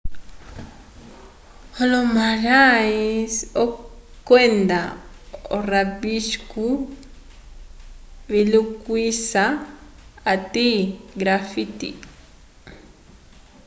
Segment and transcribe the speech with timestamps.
[1.81, 3.33] olomurais
[4.27, 4.81] kwenda
[5.55, 6.65] o rabisco
[8.31, 9.43] vilikuhisa
[10.33, 10.67] ati
[11.19, 11.89] graffti